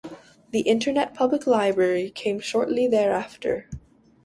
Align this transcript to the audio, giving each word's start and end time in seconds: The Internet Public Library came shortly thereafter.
The 0.49 0.61
Internet 0.61 1.13
Public 1.13 1.45
Library 1.45 2.09
came 2.09 2.39
shortly 2.39 2.87
thereafter. 2.87 3.69